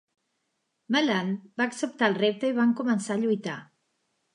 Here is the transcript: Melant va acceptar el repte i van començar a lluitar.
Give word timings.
Melant 0.95 1.29
va 1.61 1.69
acceptar 1.73 2.11
el 2.13 2.19
repte 2.25 2.51
i 2.55 2.59
van 2.65 2.77
començar 2.83 3.17
a 3.19 3.23
lluitar. 3.25 3.65